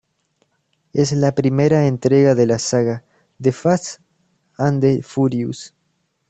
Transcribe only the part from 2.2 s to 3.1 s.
de la saga